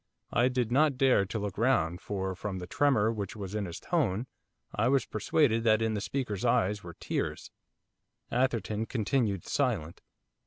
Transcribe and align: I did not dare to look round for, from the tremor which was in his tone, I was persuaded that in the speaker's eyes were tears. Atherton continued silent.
I 0.33 0.47
did 0.47 0.71
not 0.71 0.97
dare 0.97 1.27
to 1.27 1.37
look 1.37 1.59
round 1.59 2.01
for, 2.01 2.33
from 2.33 2.57
the 2.57 2.65
tremor 2.65 3.11
which 3.13 3.35
was 3.35 3.53
in 3.53 3.65
his 3.65 3.79
tone, 3.79 4.25
I 4.73 4.87
was 4.87 5.05
persuaded 5.05 5.63
that 5.65 5.79
in 5.83 5.93
the 5.93 6.01
speaker's 6.01 6.43
eyes 6.43 6.83
were 6.83 6.95
tears. 6.99 7.51
Atherton 8.31 8.87
continued 8.87 9.45
silent. 9.45 10.01